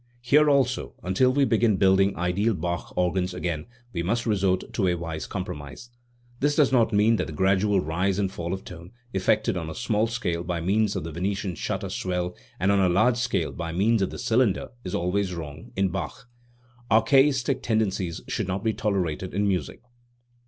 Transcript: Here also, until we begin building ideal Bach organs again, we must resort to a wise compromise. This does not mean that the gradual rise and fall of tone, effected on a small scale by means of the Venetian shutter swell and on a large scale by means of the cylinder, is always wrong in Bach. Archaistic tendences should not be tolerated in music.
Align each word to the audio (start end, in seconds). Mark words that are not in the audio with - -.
Here 0.23 0.49
also, 0.49 0.95
until 1.03 1.31
we 1.31 1.45
begin 1.45 1.77
building 1.77 2.17
ideal 2.17 2.55
Bach 2.55 2.91
organs 2.97 3.35
again, 3.35 3.67
we 3.93 4.01
must 4.01 4.25
resort 4.25 4.73
to 4.73 4.87
a 4.87 4.95
wise 4.95 5.27
compromise. 5.27 5.91
This 6.39 6.55
does 6.55 6.71
not 6.71 6.91
mean 6.91 7.17
that 7.17 7.27
the 7.27 7.33
gradual 7.33 7.81
rise 7.81 8.17
and 8.17 8.31
fall 8.31 8.51
of 8.51 8.63
tone, 8.65 8.93
effected 9.13 9.55
on 9.55 9.69
a 9.69 9.75
small 9.75 10.07
scale 10.07 10.43
by 10.43 10.59
means 10.59 10.95
of 10.95 11.03
the 11.03 11.11
Venetian 11.11 11.53
shutter 11.53 11.87
swell 11.89 12.35
and 12.59 12.71
on 12.71 12.79
a 12.79 12.89
large 12.89 13.17
scale 13.17 13.51
by 13.51 13.71
means 13.73 14.01
of 14.01 14.09
the 14.09 14.17
cylinder, 14.17 14.69
is 14.83 14.95
always 14.95 15.35
wrong 15.35 15.71
in 15.75 15.89
Bach. 15.89 16.27
Archaistic 16.89 17.61
tendences 17.61 18.21
should 18.27 18.47
not 18.47 18.63
be 18.63 18.73
tolerated 18.73 19.35
in 19.35 19.47
music. 19.47 19.83